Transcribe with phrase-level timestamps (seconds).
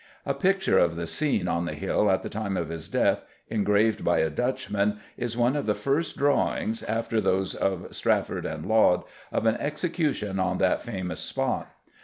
[0.25, 4.03] A picture of the scene on the Hill at the time of his death, engraved
[4.03, 9.03] by a Dutchman, is one of the first drawings, after those of Strafford and Laud,
[9.31, 11.69] of an execution on that famous spot.